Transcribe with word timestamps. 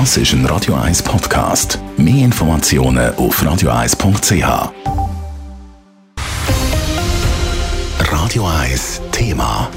Das 0.00 0.16
ist 0.16 0.32
ein 0.32 0.44
Radio 0.46 0.74
1 0.74 1.04
Podcast. 1.04 1.78
Mehr 1.96 2.24
Informationen 2.24 3.14
auf 3.14 3.40
radio1.ch. 3.40 4.72
Radio 8.00 8.44
1 8.44 9.00
Thema. 9.12 9.70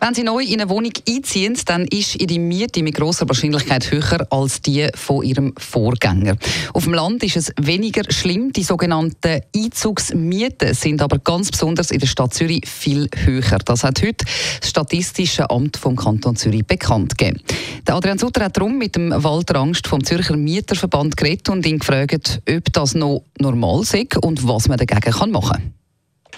Wenn 0.00 0.14
Sie 0.14 0.22
neu 0.22 0.42
in 0.42 0.60
eine 0.60 0.70
Wohnung 0.70 0.92
einziehen, 1.06 1.58
dann 1.66 1.86
ist 1.86 2.20
Ihre 2.20 2.38
Miete 2.38 2.82
mit 2.82 2.94
großer 2.94 3.28
Wahrscheinlichkeit 3.28 3.90
höher 3.90 4.26
als 4.30 4.62
die 4.62 4.88
von 4.94 5.22
Ihrem 5.24 5.54
Vorgänger. 5.58 6.36
Auf 6.72 6.84
dem 6.84 6.94
Land 6.94 7.22
ist 7.22 7.36
es 7.36 7.52
weniger 7.60 8.02
schlimm. 8.10 8.52
Die 8.52 8.64
sogenannten 8.64 9.40
Einzugsmieten 9.54 10.74
sind 10.74 11.02
aber 11.02 11.18
ganz 11.18 11.50
besonders 11.50 11.90
in 11.90 12.00
der 12.00 12.06
Stadt 12.06 12.32
Zürich 12.32 12.68
viel 12.68 13.08
höher. 13.24 13.58
Das 13.64 13.84
hat 13.84 14.02
heute 14.02 14.24
das 14.60 14.70
Statistische 14.70 15.50
Amt 15.50 15.76
vom 15.76 15.96
Kanton 15.96 16.36
Zürich 16.36 16.66
bekannt 16.66 17.16
gegeben. 17.16 17.40
Der 17.86 17.96
Adrian 17.96 18.16
Sutter 18.16 18.46
hat 18.46 18.56
darum 18.56 18.78
mit 18.78 18.96
dem 18.96 19.10
Walter 19.10 19.56
Angst 19.56 19.86
vom 19.86 20.02
Zürcher 20.02 20.36
Mieterverband 20.36 21.18
geredet 21.18 21.50
und 21.50 21.66
ihn 21.66 21.78
gefragt, 21.78 22.40
ob 22.48 22.72
das 22.72 22.94
noch 22.94 23.24
normal 23.38 23.82
ist 23.82 24.16
und 24.24 24.48
was 24.48 24.68
man 24.68 24.78
dagegen 24.78 25.30
machen 25.30 25.50
kann. 25.50 25.74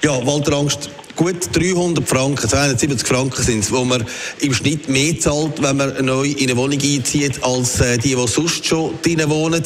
Ja, 0.03 0.27
Walter 0.27 0.57
Angst, 0.57 0.91
gut 1.15 1.37
300 1.53 2.07
Franken, 2.07 2.49
270 2.49 3.07
Franken 3.07 3.43
sind 3.43 3.61
es, 3.61 3.73
wo 3.73 3.85
man 3.85 4.05
im 4.41 4.53
Schnitt 4.53 4.89
mehr 4.89 5.17
zahlt, 5.21 5.63
wenn 5.63 5.77
man 5.77 6.05
neu 6.05 6.27
in 6.27 6.51
eine 6.51 6.57
Wohnung 6.57 6.81
einzieht, 6.83 7.43
als 7.45 7.81
äh, 7.81 7.97
die, 7.97 8.17
die 8.17 8.27
sonst 8.27 8.67
schon 8.67 8.99
drinnen 9.03 9.31
wohnen. 9.31 9.63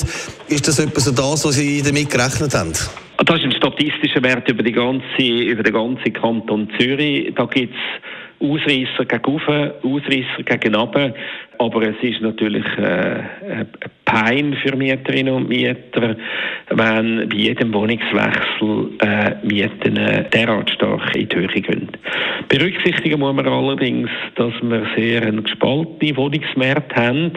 Ist 0.49 0.69
das 0.69 0.79
etwas 0.79 1.07
so 1.07 1.13
das, 1.13 1.45
was 1.47 1.55
Sie 1.55 1.83
damit 1.83 2.11
gerechnet 2.11 2.55
haben? 2.55 2.73
Das 2.73 3.37
ist 3.39 3.45
ein 3.45 3.53
statistischer 3.53 4.23
Wert 4.23 4.49
über, 4.49 4.63
die 4.63 4.73
ganze, 4.73 5.23
über 5.23 5.63
den 5.63 5.73
ganzen 5.73 6.13
Kanton 6.13 6.69
Zürich. 6.79 7.35
Da 7.35 7.47
gibt 7.47 7.75
es 7.75 8.47
Ausreißer 8.47 9.05
gegen 9.05 9.25
oben, 9.25 9.73
Ausreißer 9.83 10.43
gegen 10.45 10.75
runter. 10.75 11.15
Aber 11.61 11.83
es 11.83 11.97
ist 12.01 12.23
natürlich 12.23 12.65
äh, 12.79 13.21
ein 13.51 13.69
Pein 14.07 14.57
für 14.63 14.75
Mieterinnen 14.75 15.35
und 15.35 15.51
Mieter, 15.51 16.17
wenn 16.71 17.29
bei 17.29 17.37
jedem 17.37 17.75
Wohnungswechsel 17.75 18.89
äh, 19.01 19.47
Mieten 19.47 19.95
derart 20.33 20.71
stark 20.71 21.15
in 21.15 21.29
die 21.29 21.37
Höhe 21.37 21.49
gehen. 21.49 21.89
Berücksichtigen 22.49 23.21
muss 23.21 23.37
man 23.37 23.47
allerdings, 23.47 24.09
dass 24.37 24.55
wir 24.63 24.87
sehr 24.97 25.23
einen 25.23 25.45
gespaltenen 25.45 26.17
Wohnungsmarkt 26.17 26.97
haben. 26.97 27.33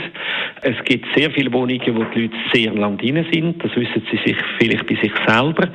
Es 0.61 0.81
gibt 0.85 1.05
sehr 1.17 1.29
viele 1.31 1.51
Wohnungen, 1.51 1.81
wo 1.93 2.05
die 2.15 2.21
Leute 2.21 2.37
sehr 2.53 2.73
lang 2.73 2.97
drin 2.97 3.25
sind. 3.29 3.61
Das 3.61 3.75
wissen 3.75 4.03
sie 4.09 4.19
sich 4.25 4.37
vielleicht 4.57 4.87
bei 4.87 4.95
sich 4.95 5.11
selber. 5.27 5.67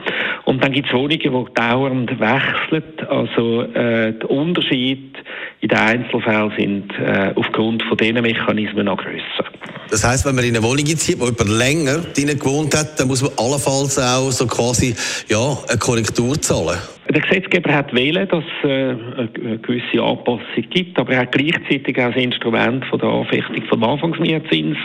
Und 0.46 0.64
dann 0.64 0.72
gibt 0.72 0.88
es 0.88 0.94
Wohnungen, 0.94 1.20
die 1.20 1.54
dauernd 1.54 2.18
wechseln. 2.18 2.82
Also 3.10 3.62
äh, 3.74 4.14
der 4.14 4.30
Unterschied 4.30 5.18
in 5.60 5.68
den 5.68 5.78
Einzelfällen 5.78 6.52
sind 6.56 6.92
äh, 6.98 7.32
aufgrund 7.34 7.82
von 7.82 7.96
diesen 7.96 8.22
Mechanismen 8.22 8.86
noch 8.86 8.98
grösser. 8.98 9.44
Das 9.90 10.06
heisst, 10.06 10.26
wenn 10.26 10.34
man 10.34 10.44
in 10.44 10.54
eine 10.54 10.64
Wohnung 10.64 10.84
zieht, 10.84 11.18
wo 11.18 11.24
jemand 11.24 11.48
länger 11.48 11.98
drin 12.14 12.38
gewohnt 12.38 12.76
hat, 12.76 13.00
dann 13.00 13.08
muss 13.08 13.22
man 13.22 13.32
allenfalls 13.38 13.98
auch 13.98 14.30
so 14.30 14.46
quasi 14.46 14.94
ja, 15.28 15.56
eine 15.68 15.78
Korrektur 15.78 16.40
zahlen. 16.40 16.78
Der 17.08 17.22
Gesetzgeber 17.22 17.72
hat 17.72 17.94
wählen, 17.94 18.28
dass 18.28 18.44
es 18.44 18.68
äh, 18.68 18.90
eine 18.90 19.58
gewisse 19.58 20.02
Anpassung 20.02 20.64
gibt, 20.70 20.98
aber 20.98 21.14
er 21.14 21.20
hat 21.20 21.32
gleichzeitig 21.32 21.98
auch 21.98 22.12
das 22.12 22.22
Instrument 22.22 22.84
von 22.84 22.98
der 22.98 23.08
Anfechtung 23.08 23.64
von 23.66 23.82
Anfangsmietzins 23.82 24.76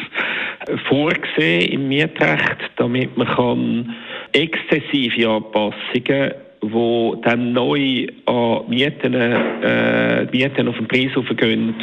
äh, 0.68 0.78
vorgesehen 0.88 1.70
im 1.70 1.90
Mietrecht, 1.90 2.58
damit 2.78 3.18
man 3.18 3.28
kann 3.28 3.96
exzessive 4.32 5.30
Anpassungen 5.30 6.32
wo 6.72 7.16
dann 7.24 7.54
neu 7.54 8.08
an 8.26 8.62
Mieten, 8.70 9.14
äh, 9.14 10.26
Mieten 10.32 10.68
auf 10.68 10.78
den 10.78 10.88
Preis 10.88 11.12
aufgehen, 11.16 11.76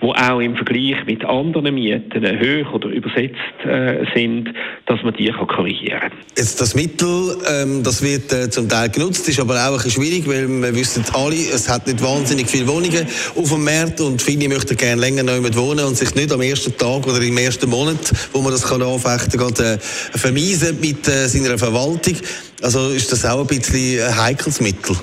wo 0.00 0.12
auch 0.12 0.40
im 0.40 0.56
Vergleich 0.56 1.04
mit 1.06 1.24
anderen 1.24 1.74
Mieten 1.74 2.24
höher 2.38 2.72
oder 2.74 2.88
übersetzt 2.88 3.36
äh, 3.64 4.04
sind, 4.14 4.50
dass 4.86 5.02
man 5.02 5.14
die 5.14 5.26
kann 5.26 5.46
korrigieren 5.46 6.00
kann. 6.00 6.12
Das 6.34 6.74
Mittel, 6.74 7.36
ähm, 7.50 7.82
das 7.82 8.02
wird 8.02 8.32
äh, 8.32 8.50
zum 8.50 8.68
Teil 8.68 8.88
genutzt, 8.90 9.28
ist 9.28 9.40
aber 9.40 9.54
auch 9.54 9.70
ein 9.70 9.74
bisschen 9.74 10.02
schwierig, 10.02 10.28
weil 10.28 10.48
wir 10.48 10.74
wissen 10.74 11.04
alle, 11.14 11.34
es 11.34 11.68
hat 11.68 11.86
nicht 11.86 12.02
wahnsinnig 12.02 12.48
viele 12.48 12.66
Wohnungen 12.66 13.06
auf 13.36 13.50
dem 13.50 13.64
Markt 13.64 14.00
und 14.00 14.20
viele 14.20 14.48
möchten 14.48 14.76
gerne 14.76 15.00
länger 15.00 15.22
neu 15.22 15.40
mit 15.40 15.56
wohnen 15.56 15.84
und 15.84 15.96
sich 15.96 16.14
nicht 16.14 16.32
am 16.32 16.40
ersten 16.40 16.76
Tag 16.76 17.06
oder 17.06 17.20
im 17.20 17.36
ersten 17.38 17.68
Monat, 17.68 18.12
wo 18.32 18.40
man 18.40 18.52
das 18.52 18.68
kann 18.68 18.82
anfechten 18.82 19.38
kann, 19.38 19.54
äh, 19.64 19.78
vermiesen 19.78 20.80
mit 20.80 21.06
äh, 21.08 21.28
seiner 21.28 21.58
Verwaltung. 21.58 22.16
Also 22.62 22.88
ist 22.88 23.12
das 23.12 23.26
auch 23.26 23.40
ein 23.40 23.46
bisschen 23.46 24.13
heikles 24.16 24.60
Mittel? 24.60 24.96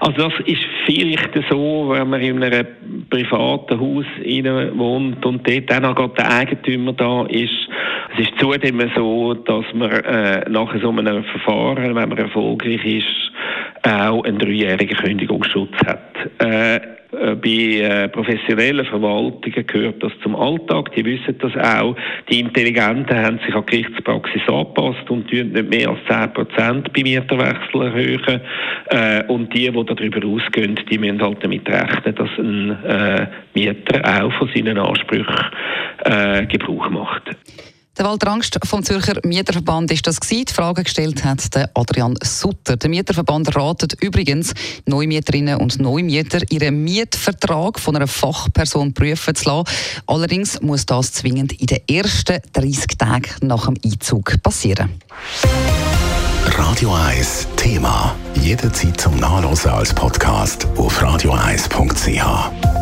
Also 0.00 0.28
das 0.28 0.32
ist 0.46 0.62
vielleicht 0.84 1.30
so, 1.48 1.90
wenn 1.90 2.10
man 2.10 2.20
in 2.20 2.42
einem 2.42 2.66
privaten 3.08 3.78
Haus 3.78 4.04
wohnt 4.76 5.24
und 5.24 5.48
dort 5.48 5.70
dann 5.70 5.84
auch 5.84 5.94
gerade 5.94 6.14
der 6.14 6.30
Eigentümer 6.30 6.92
da 6.92 7.24
ist. 7.26 7.68
Es 8.14 8.26
ist 8.26 8.38
zudem 8.40 8.82
so, 8.96 9.34
dass 9.34 9.64
man 9.74 9.90
äh, 9.90 10.48
nach 10.50 10.74
so 10.82 10.90
einem 10.90 11.24
Verfahren, 11.24 11.94
wenn 11.94 12.08
man 12.08 12.18
erfolgreich 12.18 12.84
ist, 12.84 13.32
auch 13.84 14.24
einen 14.24 14.38
dreijährigen 14.38 14.96
Kündigungsschutz 14.96 15.74
hat. 15.86 16.16
Äh, 16.38 16.80
bei 17.36 17.48
äh, 17.48 18.08
professionellen 18.08 18.84
Verwaltungen 18.86 19.66
gehört 19.66 20.02
das 20.02 20.12
zum 20.22 20.36
Alltag. 20.36 20.92
Die 20.94 21.04
wissen 21.04 21.38
das 21.38 21.56
auch. 21.56 21.96
Die 22.30 22.40
Intelligenten 22.40 23.16
haben 23.16 23.38
sich 23.44 23.54
an 23.54 23.64
die 23.70 23.82
Gerichtspraxis 23.82 24.42
angepasst 24.48 25.08
und 25.08 25.28
tun 25.28 25.52
nicht 25.52 25.70
mehr 25.70 25.90
als 25.90 25.98
10 26.08 26.32
Prozent 26.32 26.92
bei 26.92 27.02
Mieterwechsel 27.02 27.82
erhöhen. 27.82 28.40
Äh, 28.86 29.24
und 29.28 29.54
die, 29.54 29.70
die 29.70 29.84
darüber 29.84 30.26
ausgehen, 30.26 30.78
die 30.90 30.98
müssen 30.98 31.22
halt 31.22 31.42
damit 31.42 31.68
rechnen, 31.68 32.14
dass 32.14 32.30
ein 32.38 32.84
äh, 32.84 33.26
Mieter 33.54 34.24
auch 34.24 34.32
von 34.32 34.50
seinen 34.54 34.78
Ansprüchen 34.78 35.36
äh, 36.04 36.46
Gebrauch 36.46 36.88
macht. 36.90 37.30
Der 37.98 38.06
Walter 38.06 38.28
Angst 38.28 38.58
vom 38.64 38.82
Zürcher 38.82 39.20
Mieterverband 39.22 39.90
ist 39.92 40.06
das 40.06 40.18
gewesen. 40.18 40.46
Die 40.46 40.54
Frage 40.54 40.82
gestellt 40.82 41.22
hat 41.24 41.54
der 41.54 41.70
Adrian 41.74 42.16
Sutter. 42.22 42.78
Der 42.78 42.88
Mieterverband 42.88 43.54
ratet 43.54 44.02
übrigens 44.02 44.54
Neumieterinnen 44.86 45.58
und 45.58 45.78
Neumieter, 45.78 46.40
ihren 46.50 46.82
Mietvertrag 46.84 47.78
von 47.78 47.94
einer 47.94 48.06
Fachperson 48.06 48.94
prüfen 48.94 49.34
zu 49.34 49.44
lassen. 49.50 49.68
Allerdings 50.06 50.60
muss 50.62 50.86
das 50.86 51.12
zwingend 51.12 51.52
in 51.60 51.66
den 51.66 51.80
ersten 51.86 52.38
30 52.54 52.96
Tagen 52.96 53.30
nach 53.42 53.66
dem 53.66 53.76
Einzug 53.84 54.42
passieren. 54.42 54.90
Radio 56.46 56.94
1 56.94 57.46
Thema. 57.56 58.16
Jederzeit 58.40 58.98
zum 58.98 59.16
Nachlesen 59.16 59.70
als 59.70 59.92
Podcast 59.92 60.66
auf 60.76 61.02
radio1.ch. 61.02 62.81